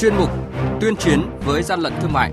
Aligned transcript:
chuyên 0.00 0.14
mục 0.16 0.30
Tuyên 0.80 0.96
chiến 0.96 1.22
với 1.44 1.62
gian 1.62 1.80
lận 1.80 1.92
thương 2.00 2.12
mại. 2.12 2.32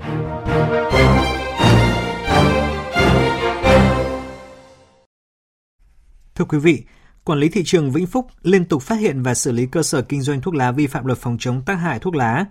Thưa 6.34 6.44
quý 6.44 6.58
vị, 6.58 6.82
Quản 7.24 7.38
lý 7.38 7.48
thị 7.48 7.62
trường 7.64 7.90
Vĩnh 7.90 8.06
Phúc 8.06 8.26
liên 8.42 8.64
tục 8.64 8.82
phát 8.82 8.96
hiện 9.00 9.22
và 9.22 9.34
xử 9.34 9.52
lý 9.52 9.66
cơ 9.66 9.82
sở 9.82 10.02
kinh 10.02 10.22
doanh 10.22 10.40
thuốc 10.40 10.54
lá 10.54 10.72
vi 10.72 10.86
phạm 10.86 11.06
luật 11.06 11.18
phòng 11.18 11.36
chống 11.40 11.62
tác 11.66 11.74
hại 11.74 11.98
thuốc 11.98 12.14
lá. 12.14 12.44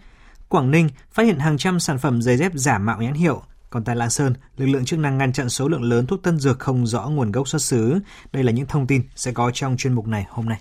Quảng 0.50 0.72
Ninh 0.72 0.90
phát 1.12 1.24
hiện 1.24 1.40
hàng 1.40 1.58
trăm 1.58 1.80
sản 1.80 1.98
phẩm 1.98 2.22
giấy 2.22 2.38
dép 2.38 2.52
giả 2.56 2.78
mạo 2.78 3.02
nhãn 3.02 3.14
hiệu. 3.14 3.42
Còn 3.70 3.84
tại 3.84 3.96
Lạng 3.96 4.10
Sơn, 4.10 4.34
lực 4.58 4.66
lượng 4.66 4.86
chức 4.86 5.00
năng 5.00 5.18
ngăn 5.18 5.34
chặn 5.34 5.50
số 5.50 5.68
lượng 5.68 5.84
lớn 5.84 6.08
thuốc 6.08 6.24
tân 6.24 6.40
dược 6.40 6.60
không 6.60 6.88
rõ 6.88 7.10
nguồn 7.10 7.32
gốc 7.32 7.48
xuất 7.48 7.62
xứ. 7.62 8.00
Đây 8.32 8.44
là 8.44 8.52
những 8.52 8.66
thông 8.66 8.88
tin 8.88 9.02
sẽ 9.16 9.32
có 9.32 9.52
trong 9.54 9.78
chuyên 9.78 9.94
mục 9.94 10.08
này 10.08 10.26
hôm 10.30 10.46
nay. 10.46 10.60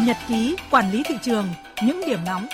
Nhật 0.00 0.16
ký 0.28 0.56
quản 0.70 0.90
lý 0.90 1.02
thị 1.08 1.14
trường, 1.22 1.46
những 1.82 2.00
điểm 2.06 2.18
nóng. 2.26 2.46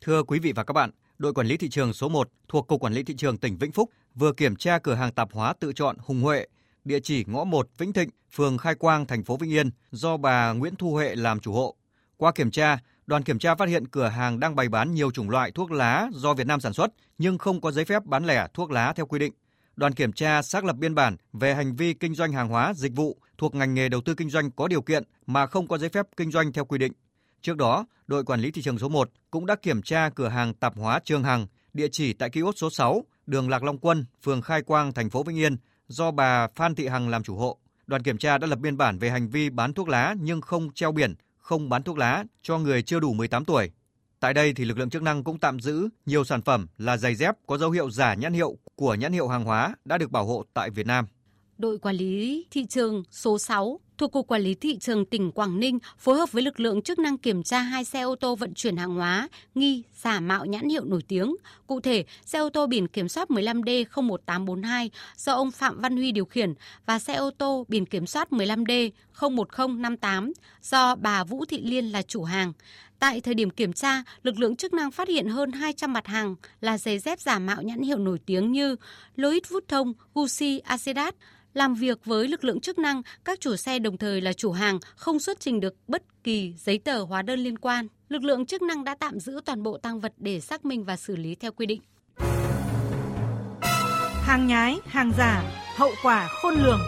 Thưa 0.00 0.22
quý 0.22 0.38
vị 0.38 0.52
và 0.52 0.64
các 0.64 0.72
bạn, 0.72 0.90
đội 1.18 1.34
quản 1.34 1.46
lý 1.46 1.56
thị 1.56 1.68
trường 1.68 1.92
số 1.92 2.08
1 2.08 2.28
thuộc 2.48 2.66
Cục 2.66 2.80
Quản 2.80 2.92
lý 2.92 3.02
Thị 3.02 3.14
trường 3.16 3.38
tỉnh 3.38 3.56
Vĩnh 3.58 3.72
Phúc 3.72 3.90
vừa 4.14 4.32
kiểm 4.32 4.56
tra 4.56 4.78
cửa 4.78 4.94
hàng 4.94 5.12
tạp 5.12 5.32
hóa 5.32 5.54
tự 5.60 5.72
chọn 5.72 5.96
Hùng 5.98 6.22
Huệ, 6.22 6.46
địa 6.84 7.00
chỉ 7.00 7.24
ngõ 7.28 7.44
1 7.44 7.68
Vĩnh 7.78 7.92
Thịnh, 7.92 8.10
phường 8.32 8.58
Khai 8.58 8.74
Quang, 8.74 9.06
thành 9.06 9.24
phố 9.24 9.36
Vĩnh 9.36 9.50
Yên, 9.50 9.70
do 9.90 10.16
bà 10.16 10.52
Nguyễn 10.52 10.76
Thu 10.76 10.90
Huệ 10.92 11.14
làm 11.14 11.40
chủ 11.40 11.52
hộ. 11.52 11.76
Qua 12.16 12.32
kiểm 12.32 12.50
tra, 12.50 12.78
đoàn 13.06 13.22
kiểm 13.22 13.38
tra 13.38 13.54
phát 13.54 13.68
hiện 13.68 13.88
cửa 13.88 14.08
hàng 14.08 14.40
đang 14.40 14.56
bày 14.56 14.68
bán 14.68 14.94
nhiều 14.94 15.10
chủng 15.10 15.30
loại 15.30 15.50
thuốc 15.50 15.70
lá 15.70 16.08
do 16.12 16.34
Việt 16.34 16.46
Nam 16.46 16.60
sản 16.60 16.72
xuất 16.72 16.90
nhưng 17.18 17.38
không 17.38 17.60
có 17.60 17.70
giấy 17.70 17.84
phép 17.84 18.04
bán 18.04 18.24
lẻ 18.26 18.46
thuốc 18.54 18.70
lá 18.70 18.92
theo 18.92 19.06
quy 19.06 19.18
định. 19.18 19.32
Đoàn 19.76 19.94
kiểm 19.94 20.12
tra 20.12 20.42
xác 20.42 20.64
lập 20.64 20.76
biên 20.76 20.94
bản 20.94 21.16
về 21.32 21.54
hành 21.54 21.76
vi 21.76 21.94
kinh 21.94 22.14
doanh 22.14 22.32
hàng 22.32 22.48
hóa, 22.48 22.72
dịch 22.76 22.92
vụ 22.96 23.18
thuộc 23.38 23.54
ngành 23.54 23.74
nghề 23.74 23.88
đầu 23.88 24.00
tư 24.00 24.14
kinh 24.14 24.30
doanh 24.30 24.50
có 24.50 24.68
điều 24.68 24.82
kiện 24.82 25.02
mà 25.26 25.46
không 25.46 25.68
có 25.68 25.78
giấy 25.78 25.88
phép 25.88 26.06
kinh 26.16 26.30
doanh 26.30 26.52
theo 26.52 26.64
quy 26.64 26.78
định. 26.78 26.92
Trước 27.42 27.56
đó, 27.56 27.86
đội 28.06 28.24
quản 28.24 28.40
lý 28.40 28.50
thị 28.50 28.62
trường 28.62 28.78
số 28.78 28.88
1 28.88 29.10
cũng 29.30 29.46
đã 29.46 29.56
kiểm 29.56 29.82
tra 29.82 30.08
cửa 30.08 30.28
hàng 30.28 30.54
tạp 30.54 30.76
hóa 30.76 31.00
Trường 31.04 31.24
Hằng, 31.24 31.46
địa 31.72 31.88
chỉ 31.92 32.12
tại 32.12 32.30
kiosk 32.30 32.58
số 32.58 32.70
6, 32.70 33.04
đường 33.26 33.48
Lạc 33.48 33.62
Long 33.62 33.78
Quân, 33.78 34.04
phường 34.22 34.42
Khai 34.42 34.62
Quang, 34.62 34.92
thành 34.92 35.10
phố 35.10 35.22
Vĩnh 35.22 35.36
Yên, 35.36 35.56
do 35.88 36.10
bà 36.10 36.48
Phan 36.54 36.74
Thị 36.74 36.86
Hằng 36.86 37.08
làm 37.08 37.22
chủ 37.22 37.36
hộ. 37.36 37.58
Đoàn 37.86 38.02
kiểm 38.02 38.18
tra 38.18 38.38
đã 38.38 38.46
lập 38.46 38.58
biên 38.58 38.76
bản 38.76 38.98
về 38.98 39.10
hành 39.10 39.28
vi 39.28 39.50
bán 39.50 39.72
thuốc 39.72 39.88
lá 39.88 40.14
nhưng 40.20 40.40
không 40.40 40.72
treo 40.74 40.92
biển, 40.92 41.14
không 41.38 41.68
bán 41.68 41.82
thuốc 41.82 41.98
lá 41.98 42.24
cho 42.42 42.58
người 42.58 42.82
chưa 42.82 43.00
đủ 43.00 43.12
18 43.12 43.44
tuổi. 43.44 43.70
Tại 44.24 44.34
đây 44.34 44.52
thì 44.52 44.64
lực 44.64 44.78
lượng 44.78 44.90
chức 44.90 45.02
năng 45.02 45.24
cũng 45.24 45.38
tạm 45.38 45.60
giữ 45.60 45.88
nhiều 46.06 46.24
sản 46.24 46.42
phẩm 46.42 46.66
là 46.78 46.96
giày 46.96 47.14
dép 47.14 47.34
có 47.46 47.58
dấu 47.58 47.70
hiệu 47.70 47.90
giả 47.90 48.14
nhãn 48.14 48.32
hiệu 48.32 48.58
của 48.76 48.94
nhãn 48.94 49.12
hiệu 49.12 49.28
hàng 49.28 49.44
hóa 49.44 49.74
đã 49.84 49.98
được 49.98 50.10
bảo 50.10 50.24
hộ 50.24 50.44
tại 50.54 50.70
Việt 50.70 50.86
Nam. 50.86 51.06
Đội 51.58 51.78
quản 51.78 51.96
lý 51.96 52.46
thị 52.50 52.66
trường 52.66 53.02
số 53.10 53.38
6 53.38 53.80
thuộc 53.98 54.12
Cục 54.12 54.26
Quản 54.26 54.42
lý 54.42 54.54
Thị 54.54 54.78
trường 54.78 55.04
tỉnh 55.04 55.32
Quảng 55.32 55.60
Ninh 55.60 55.78
phối 55.98 56.16
hợp 56.16 56.32
với 56.32 56.42
lực 56.42 56.60
lượng 56.60 56.82
chức 56.82 56.98
năng 56.98 57.18
kiểm 57.18 57.42
tra 57.42 57.58
hai 57.58 57.84
xe 57.84 58.00
ô 58.00 58.16
tô 58.16 58.36
vận 58.36 58.54
chuyển 58.54 58.76
hàng 58.76 58.94
hóa 58.94 59.28
nghi 59.54 59.82
giả 60.02 60.20
mạo 60.20 60.44
nhãn 60.44 60.68
hiệu 60.68 60.84
nổi 60.84 61.02
tiếng. 61.08 61.36
Cụ 61.66 61.80
thể, 61.80 62.04
xe 62.24 62.38
ô 62.38 62.50
tô 62.50 62.66
biển 62.66 62.88
kiểm 62.88 63.08
soát 63.08 63.28
15D01842 63.28 64.88
do 65.16 65.32
ông 65.32 65.50
Phạm 65.50 65.80
Văn 65.80 65.96
Huy 65.96 66.12
điều 66.12 66.24
khiển 66.24 66.54
và 66.86 66.98
xe 66.98 67.14
ô 67.14 67.30
tô 67.38 67.64
biển 67.68 67.86
kiểm 67.86 68.06
soát 68.06 68.28
15D01058 68.30 70.32
do 70.62 70.94
bà 70.94 71.24
Vũ 71.24 71.44
Thị 71.44 71.60
Liên 71.62 71.92
là 71.92 72.02
chủ 72.02 72.24
hàng. 72.24 72.52
Tại 72.98 73.20
thời 73.20 73.34
điểm 73.34 73.50
kiểm 73.50 73.72
tra, 73.72 74.02
lực 74.22 74.38
lượng 74.38 74.56
chức 74.56 74.72
năng 74.72 74.90
phát 74.90 75.08
hiện 75.08 75.28
hơn 75.28 75.52
200 75.52 75.92
mặt 75.92 76.06
hàng 76.06 76.36
là 76.60 76.78
giày 76.78 76.98
dép 76.98 77.20
giả 77.20 77.38
mạo 77.38 77.62
nhãn 77.62 77.82
hiệu 77.82 77.98
nổi 77.98 78.18
tiếng 78.26 78.52
như 78.52 78.76
Louis 79.16 79.42
Vuitton, 79.48 79.92
Gucci, 80.14 80.58
Adidas, 80.58 81.14
làm 81.54 81.74
việc 81.74 82.04
với 82.04 82.28
lực 82.28 82.44
lượng 82.44 82.60
chức 82.60 82.78
năng, 82.78 83.02
các 83.24 83.40
chủ 83.40 83.56
xe 83.56 83.78
đồng 83.84 83.98
thời 83.98 84.20
là 84.20 84.32
chủ 84.32 84.52
hàng 84.52 84.78
không 84.96 85.18
xuất 85.18 85.40
trình 85.40 85.60
được 85.60 85.74
bất 85.88 86.02
kỳ 86.24 86.54
giấy 86.58 86.78
tờ 86.78 87.02
hóa 87.02 87.22
đơn 87.22 87.40
liên 87.40 87.58
quan. 87.58 87.86
Lực 88.08 88.22
lượng 88.22 88.46
chức 88.46 88.62
năng 88.62 88.84
đã 88.84 88.96
tạm 89.00 89.20
giữ 89.20 89.40
toàn 89.44 89.62
bộ 89.62 89.78
tăng 89.78 90.00
vật 90.00 90.12
để 90.16 90.40
xác 90.40 90.64
minh 90.64 90.84
và 90.84 90.96
xử 90.96 91.16
lý 91.16 91.34
theo 91.34 91.52
quy 91.52 91.66
định. 91.66 91.80
Hàng 94.22 94.46
nhái, 94.46 94.78
hàng 94.84 95.12
giả, 95.18 95.42
hậu 95.76 95.90
quả 96.02 96.28
khôn 96.42 96.54
lường. 96.54 96.80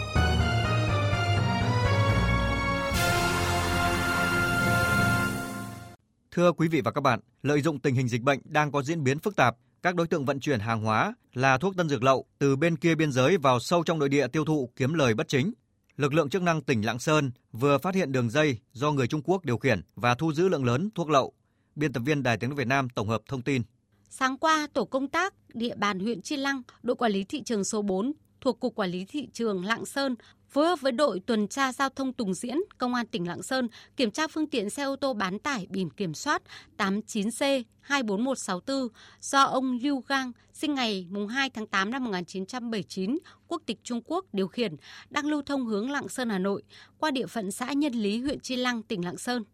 Thưa 6.31 6.53
quý 6.53 6.69
vị 6.69 6.81
và 6.81 6.91
các 6.91 7.01
bạn, 7.01 7.21
lợi 7.43 7.63
dụng 7.63 7.79
tình 7.79 7.95
hình 7.95 8.09
dịch 8.09 8.23
bệnh 8.23 8.41
đang 8.45 8.73
có 8.73 8.83
diễn 8.83 9.05
biến 9.05 9.19
phức 9.19 9.37
tạp, 9.37 9.57
các 9.83 9.95
đối 9.95 10.07
tượng 10.07 10.25
vận 10.25 10.41
chuyển 10.41 10.61
hàng 10.61 10.83
hóa 10.83 11.15
là 11.35 11.59
thuốc 11.59 11.77
tân 11.77 11.89
dược 11.89 12.03
lậu 12.03 12.27
từ 12.39 12.57
bên 12.57 12.77
kia 12.77 12.95
biên 12.95 13.13
giới 13.13 13.37
vào 13.37 13.61
sâu 13.61 13.83
trong 13.85 13.99
nội 13.99 14.09
địa 14.09 14.27
tiêu 14.29 14.45
thụ 14.45 14.71
kiếm 14.77 14.95
lời 14.95 15.15
bất 15.15 15.29
chính. 15.29 15.53
Lực 15.97 16.15
lượng 16.15 16.31
chức 16.31 16.43
năng 16.43 16.63
tỉnh 16.63 16.83
Lạng 16.83 16.99
Sơn 16.99 17.31
vừa 17.53 17.79
phát 17.79 17.95
hiện 17.95 18.13
đường 18.13 18.31
dây 18.31 18.59
do 18.73 18.93
người 18.93 19.07
Trung 19.07 19.23
Quốc 19.25 19.45
điều 19.45 19.59
khiển 19.59 19.83
và 19.95 20.15
thu 20.15 20.33
giữ 20.33 20.49
lượng 20.49 20.65
lớn 20.65 20.91
thuốc 20.95 21.11
lậu. 21.11 21.33
Biên 21.75 21.93
tập 21.93 22.03
viên 22.07 22.23
Đài 22.23 22.37
Tiếng 22.37 22.51
nói 22.51 22.57
Việt 22.57 22.67
Nam 22.67 22.89
tổng 22.89 23.09
hợp 23.09 23.23
thông 23.29 23.43
tin. 23.43 23.63
Sáng 24.09 24.39
qua, 24.39 24.69
tổ 24.73 24.85
công 24.85 25.09
tác 25.09 25.35
địa 25.55 25.75
bàn 25.75 26.01
huyện 26.01 26.23
Chi 26.23 26.37
Lăng, 26.37 26.63
đội 26.83 26.97
quản 26.97 27.13
lý 27.13 27.25
thị 27.25 27.43
trường 27.43 27.65
số 27.65 27.83
4 27.83 28.13
thuộc 28.47 28.61
Cục 28.61 28.75
Quản 28.75 28.91
lý 28.91 29.05
Thị 29.05 29.29
trường 29.33 29.65
Lạng 29.65 29.87
Sơn 29.87 30.15
phối 30.49 30.67
hợp 30.67 30.81
với 30.81 30.93
đội 30.93 31.21
tuần 31.21 31.49
tra 31.49 31.73
giao 31.73 31.89
thông 31.89 32.13
Tùng 32.13 32.35
Diễn, 32.35 32.59
Công 32.79 32.95
an 32.95 33.07
tỉnh 33.07 33.29
Lạng 33.29 33.43
Sơn 33.43 33.69
kiểm 33.97 34.11
tra 34.11 34.29
phương 34.29 34.47
tiện 34.47 34.71
xe 34.71 34.83
ô 34.83 34.97
tô 34.97 35.15
bán 35.15 35.39
tải 35.39 35.67
biển 35.71 35.91
kiểm 35.91 36.15
soát 36.15 36.43
89C 36.79 37.63
24164 37.81 38.89
do 39.21 39.43
ông 39.43 39.79
Lưu 39.83 40.03
Gang 40.09 40.33
sinh 40.53 40.75
ngày 40.75 41.07
2 41.31 41.51
tháng 41.51 41.67
8 41.67 41.91
năm 41.91 42.05
1979, 42.05 43.19
quốc 43.49 43.63
tịch 43.67 43.79
Trung 43.83 44.01
Quốc 44.05 44.25
điều 44.33 44.49
khiển, 44.49 44.77
đang 45.11 45.27
lưu 45.27 45.43
thông 45.43 45.67
hướng 45.67 45.91
Lạng 45.91 46.09
Sơn 46.09 46.31
Hà 46.31 46.39
Nội 46.39 46.63
qua 46.99 47.11
địa 47.11 47.27
phận 47.27 47.51
xã 47.51 47.73
Nhân 47.73 47.93
Lý, 47.93 48.21
huyện 48.21 48.41
Chi 48.41 48.57
Lăng, 48.57 48.83
tỉnh 48.83 49.05
Lạng 49.05 49.19
Sơn. 49.19 49.45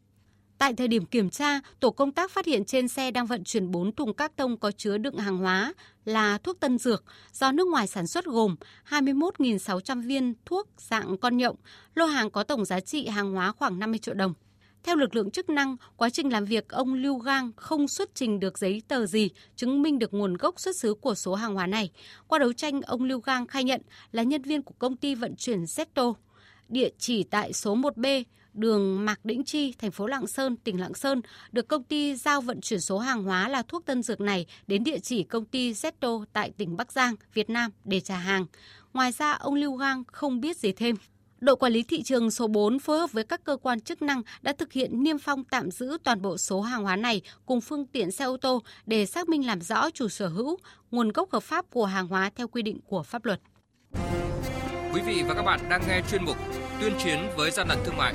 Tại 0.58 0.74
thời 0.74 0.88
điểm 0.88 1.06
kiểm 1.06 1.30
tra, 1.30 1.60
tổ 1.80 1.90
công 1.90 2.12
tác 2.12 2.30
phát 2.30 2.46
hiện 2.46 2.64
trên 2.64 2.88
xe 2.88 3.10
đang 3.10 3.26
vận 3.26 3.44
chuyển 3.44 3.70
4 3.70 3.94
thùng 3.94 4.14
các 4.14 4.36
tông 4.36 4.56
có 4.56 4.70
chứa 4.70 4.98
đựng 4.98 5.16
hàng 5.18 5.38
hóa 5.38 5.72
là 6.04 6.38
thuốc 6.38 6.60
tân 6.60 6.78
dược 6.78 7.04
do 7.32 7.52
nước 7.52 7.68
ngoài 7.68 7.86
sản 7.86 8.06
xuất 8.06 8.24
gồm 8.24 8.56
21.600 8.88 10.06
viên 10.06 10.34
thuốc 10.44 10.68
dạng 10.78 11.18
con 11.18 11.36
nhộng, 11.36 11.56
lô 11.94 12.06
hàng 12.06 12.30
có 12.30 12.42
tổng 12.42 12.64
giá 12.64 12.80
trị 12.80 13.06
hàng 13.06 13.32
hóa 13.32 13.52
khoảng 13.52 13.78
50 13.78 13.98
triệu 13.98 14.14
đồng. 14.14 14.34
Theo 14.82 14.96
lực 14.96 15.14
lượng 15.14 15.30
chức 15.30 15.48
năng, 15.48 15.76
quá 15.96 16.10
trình 16.10 16.32
làm 16.32 16.44
việc 16.44 16.68
ông 16.68 16.94
Lưu 16.94 17.18
Gang 17.18 17.50
không 17.56 17.88
xuất 17.88 18.14
trình 18.14 18.40
được 18.40 18.58
giấy 18.58 18.82
tờ 18.88 19.06
gì 19.06 19.30
chứng 19.56 19.82
minh 19.82 19.98
được 19.98 20.14
nguồn 20.14 20.34
gốc 20.34 20.60
xuất 20.60 20.76
xứ 20.76 20.94
của 20.94 21.14
số 21.14 21.34
hàng 21.34 21.54
hóa 21.54 21.66
này. 21.66 21.90
Qua 22.26 22.38
đấu 22.38 22.52
tranh, 22.52 22.82
ông 22.82 23.04
Lưu 23.04 23.20
Gang 23.20 23.46
khai 23.46 23.64
nhận 23.64 23.80
là 24.12 24.22
nhân 24.22 24.42
viên 24.42 24.62
của 24.62 24.74
công 24.78 24.96
ty 24.96 25.14
vận 25.14 25.36
chuyển 25.36 25.64
Zeto, 25.64 26.14
địa 26.68 26.88
chỉ 26.98 27.22
tại 27.22 27.52
số 27.52 27.76
1B, 27.76 28.24
đường 28.54 29.04
Mạc 29.04 29.24
Đĩnh 29.24 29.44
Chi, 29.44 29.74
thành 29.78 29.90
phố 29.90 30.06
Lạng 30.06 30.26
Sơn, 30.26 30.56
tỉnh 30.56 30.80
Lạng 30.80 30.94
Sơn, 30.94 31.20
được 31.52 31.68
công 31.68 31.84
ty 31.84 32.16
giao 32.16 32.40
vận 32.40 32.60
chuyển 32.60 32.80
số 32.80 32.98
hàng 32.98 33.24
hóa 33.24 33.48
là 33.48 33.62
thuốc 33.62 33.86
tân 33.86 34.02
dược 34.02 34.20
này 34.20 34.46
đến 34.66 34.84
địa 34.84 34.98
chỉ 34.98 35.22
công 35.22 35.44
ty 35.44 35.72
Zeto 35.72 36.24
tại 36.32 36.52
tỉnh 36.56 36.76
Bắc 36.76 36.92
Giang, 36.92 37.14
Việt 37.34 37.50
Nam 37.50 37.70
để 37.84 38.00
trả 38.00 38.16
hàng. 38.16 38.46
Ngoài 38.92 39.12
ra, 39.12 39.32
ông 39.32 39.54
Lưu 39.54 39.76
Gang 39.76 40.02
không 40.06 40.40
biết 40.40 40.56
gì 40.56 40.72
thêm. 40.72 40.96
Đội 41.40 41.56
quản 41.56 41.72
lý 41.72 41.82
thị 41.82 42.02
trường 42.02 42.30
số 42.30 42.46
4 42.46 42.78
phối 42.78 42.98
hợp 42.98 43.12
với 43.12 43.24
các 43.24 43.44
cơ 43.44 43.56
quan 43.62 43.80
chức 43.80 44.02
năng 44.02 44.22
đã 44.42 44.52
thực 44.58 44.72
hiện 44.72 45.02
niêm 45.02 45.18
phong 45.18 45.44
tạm 45.44 45.70
giữ 45.70 45.98
toàn 46.04 46.22
bộ 46.22 46.38
số 46.38 46.60
hàng 46.60 46.82
hóa 46.82 46.96
này 46.96 47.22
cùng 47.46 47.60
phương 47.60 47.86
tiện 47.86 48.10
xe 48.10 48.24
ô 48.24 48.36
tô 48.36 48.62
để 48.86 49.06
xác 49.06 49.28
minh 49.28 49.46
làm 49.46 49.60
rõ 49.60 49.90
chủ 49.90 50.08
sở 50.08 50.28
hữu, 50.28 50.56
nguồn 50.90 51.08
gốc 51.08 51.32
hợp 51.32 51.42
pháp 51.42 51.70
của 51.70 51.84
hàng 51.84 52.08
hóa 52.08 52.30
theo 52.36 52.48
quy 52.48 52.62
định 52.62 52.78
của 52.86 53.02
pháp 53.02 53.24
luật. 53.24 53.40
Quý 54.94 55.00
vị 55.06 55.22
và 55.28 55.34
các 55.34 55.42
bạn 55.42 55.60
đang 55.70 55.82
nghe 55.88 56.02
chuyên 56.10 56.24
mục 56.24 56.36
Tuyên 56.80 56.92
chiến 57.04 57.18
với 57.36 57.50
gian 57.50 57.68
lận 57.68 57.78
thương 57.84 57.96
mại. 57.96 58.14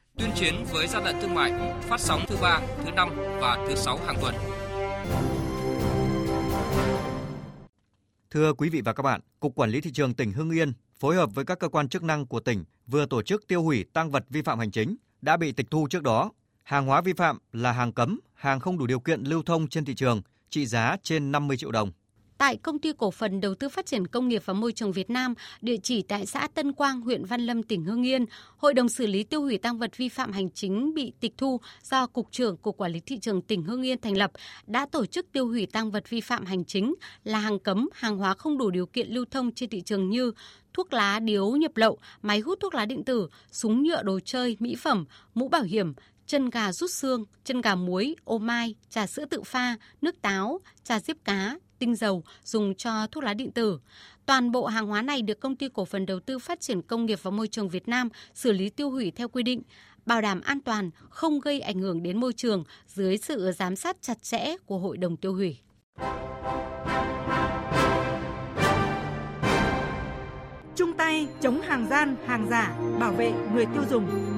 tuyên 0.17 0.31
chiến 0.35 0.65
với 0.71 0.87
gian 0.87 1.03
lận 1.03 1.15
thương 1.21 1.35
mại 1.35 1.51
phát 1.81 1.99
sóng 1.99 2.21
thứ 2.27 2.37
ba, 2.41 2.61
thứ 2.85 2.91
năm 2.91 3.09
và 3.41 3.65
thứ 3.67 3.75
sáu 3.75 3.97
hàng 3.97 4.15
tuần. 4.21 4.35
Thưa 8.31 8.53
quý 8.53 8.69
vị 8.69 8.81
và 8.85 8.93
các 8.93 9.03
bạn, 9.03 9.21
Cục 9.39 9.55
Quản 9.55 9.69
lý 9.69 9.81
Thị 9.81 9.91
trường 9.93 10.13
tỉnh 10.13 10.31
Hưng 10.31 10.51
Yên 10.51 10.73
phối 10.99 11.15
hợp 11.15 11.29
với 11.35 11.45
các 11.45 11.59
cơ 11.59 11.69
quan 11.69 11.89
chức 11.89 12.03
năng 12.03 12.25
của 12.25 12.39
tỉnh 12.39 12.63
vừa 12.87 13.05
tổ 13.05 13.21
chức 13.21 13.47
tiêu 13.47 13.63
hủy 13.63 13.85
tăng 13.93 14.11
vật 14.11 14.25
vi 14.29 14.41
phạm 14.41 14.59
hành 14.59 14.71
chính 14.71 14.95
đã 15.21 15.37
bị 15.37 15.51
tịch 15.51 15.67
thu 15.71 15.87
trước 15.89 16.03
đó. 16.03 16.31
Hàng 16.63 16.85
hóa 16.85 17.01
vi 17.01 17.13
phạm 17.13 17.37
là 17.53 17.71
hàng 17.71 17.91
cấm, 17.91 18.19
hàng 18.33 18.59
không 18.59 18.77
đủ 18.77 18.87
điều 18.87 18.99
kiện 18.99 19.23
lưu 19.23 19.43
thông 19.43 19.67
trên 19.67 19.85
thị 19.85 19.95
trường, 19.95 20.21
trị 20.49 20.65
giá 20.65 20.95
trên 21.03 21.31
50 21.31 21.57
triệu 21.57 21.71
đồng 21.71 21.91
tại 22.41 22.57
công 22.57 22.79
ty 22.79 22.91
cổ 22.97 23.11
phần 23.11 23.41
đầu 23.41 23.55
tư 23.55 23.69
phát 23.69 23.85
triển 23.85 24.07
công 24.07 24.27
nghiệp 24.27 24.41
và 24.45 24.53
môi 24.53 24.71
trường 24.71 24.91
Việt 24.91 25.09
Nam, 25.09 25.33
địa 25.61 25.77
chỉ 25.83 26.01
tại 26.01 26.25
xã 26.25 26.47
Tân 26.53 26.73
Quang, 26.73 27.01
huyện 27.01 27.25
Văn 27.25 27.41
Lâm, 27.41 27.63
tỉnh 27.63 27.83
Hưng 27.83 28.05
Yên, 28.05 28.25
Hội 28.57 28.73
đồng 28.73 28.89
xử 28.89 29.07
lý 29.07 29.23
tiêu 29.23 29.41
hủy 29.41 29.57
tăng 29.57 29.77
vật 29.77 29.97
vi 29.97 30.09
phạm 30.09 30.31
hành 30.31 30.49
chính 30.49 30.93
bị 30.93 31.13
tịch 31.19 31.33
thu 31.37 31.59
do 31.83 32.07
Cục 32.07 32.27
trưởng 32.31 32.57
Cục 32.57 32.77
Quản 32.77 32.91
lý 32.91 32.99
thị 32.99 33.19
trường 33.19 33.41
tỉnh 33.41 33.63
Hưng 33.63 33.81
Yên 33.81 34.01
thành 34.01 34.17
lập 34.17 34.31
đã 34.67 34.85
tổ 34.91 35.05
chức 35.05 35.31
tiêu 35.31 35.47
hủy 35.47 35.65
tăng 35.65 35.91
vật 35.91 36.09
vi 36.09 36.21
phạm 36.21 36.45
hành 36.45 36.65
chính 36.65 36.93
là 37.23 37.39
hàng 37.39 37.59
cấm, 37.59 37.89
hàng 37.93 38.17
hóa 38.17 38.33
không 38.33 38.57
đủ 38.57 38.69
điều 38.69 38.85
kiện 38.85 39.07
lưu 39.09 39.25
thông 39.31 39.51
trên 39.51 39.69
thị 39.69 39.81
trường 39.81 40.09
như 40.09 40.31
thuốc 40.73 40.93
lá 40.93 41.19
điếu 41.19 41.49
nhập 41.49 41.77
lậu, 41.77 41.97
máy 42.21 42.39
hút 42.39 42.59
thuốc 42.61 42.75
lá 42.75 42.85
điện 42.85 43.03
tử, 43.03 43.27
súng 43.51 43.83
nhựa 43.83 44.03
đồ 44.03 44.19
chơi, 44.25 44.57
mỹ 44.59 44.75
phẩm, 44.75 45.05
mũ 45.35 45.47
bảo 45.47 45.63
hiểm, 45.63 45.93
chân 46.31 46.49
gà 46.49 46.71
rút 46.71 46.91
xương, 46.91 47.25
chân 47.43 47.61
gà 47.61 47.75
muối, 47.75 48.15
ô 48.23 48.37
mai, 48.37 48.75
trà 48.89 49.07
sữa 49.07 49.25
tự 49.25 49.43
pha, 49.43 49.77
nước 50.01 50.21
táo, 50.21 50.59
trà 50.83 50.99
diếp 50.99 51.17
cá, 51.25 51.57
tinh 51.79 51.95
dầu 51.95 52.23
dùng 52.43 52.75
cho 52.75 53.07
thuốc 53.07 53.23
lá 53.23 53.33
điện 53.33 53.51
tử. 53.51 53.79
Toàn 54.25 54.51
bộ 54.51 54.65
hàng 54.65 54.87
hóa 54.87 55.01
này 55.01 55.21
được 55.21 55.39
công 55.39 55.55
ty 55.55 55.67
cổ 55.73 55.85
phần 55.85 56.05
đầu 56.05 56.19
tư 56.19 56.39
phát 56.39 56.61
triển 56.61 56.81
công 56.81 57.05
nghiệp 57.05 57.19
và 57.23 57.31
môi 57.31 57.47
trường 57.47 57.69
Việt 57.69 57.87
Nam 57.87 58.09
xử 58.33 58.51
lý 58.51 58.69
tiêu 58.69 58.91
hủy 58.91 59.11
theo 59.11 59.27
quy 59.27 59.43
định, 59.43 59.61
bảo 60.05 60.21
đảm 60.21 60.41
an 60.41 60.59
toàn, 60.61 60.89
không 61.09 61.39
gây 61.39 61.59
ảnh 61.59 61.79
hưởng 61.79 62.03
đến 62.03 62.19
môi 62.19 62.33
trường 62.33 62.63
dưới 62.87 63.17
sự 63.17 63.51
giám 63.51 63.75
sát 63.75 63.97
chặt 64.01 64.23
chẽ 64.23 64.55
của 64.65 64.77
Hội 64.77 64.97
đồng 64.97 65.17
tiêu 65.17 65.33
hủy. 65.33 65.57
Chung 70.75 70.93
tay 70.97 71.27
chống 71.41 71.61
hàng 71.61 71.87
gian, 71.89 72.15
hàng 72.25 72.47
giả, 72.49 72.75
bảo 72.99 73.11
vệ 73.11 73.33
người 73.53 73.65
tiêu 73.65 73.83
dùng. 73.89 74.31